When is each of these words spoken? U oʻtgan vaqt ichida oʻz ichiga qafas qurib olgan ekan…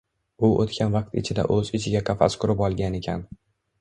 U 0.47 0.47
oʻtgan 0.63 0.95
vaqt 0.95 1.13
ichida 1.21 1.45
oʻz 1.57 1.71
ichiga 1.81 2.03
qafas 2.09 2.39
qurib 2.45 2.65
olgan 2.69 2.99
ekan… 3.03 3.27